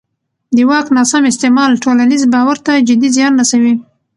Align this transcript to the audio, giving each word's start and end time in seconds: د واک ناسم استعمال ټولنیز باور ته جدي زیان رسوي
د 0.55 0.57
واک 0.69 0.87
ناسم 0.97 1.23
استعمال 1.31 1.71
ټولنیز 1.83 2.23
باور 2.33 2.57
ته 2.65 2.73
جدي 2.87 3.09
زیان 3.17 3.33
رسوي 3.41 3.73